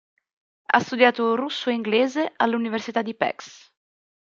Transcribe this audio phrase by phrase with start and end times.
[0.65, 3.71] Ha studiato russo e inglese all'Università di Pécs.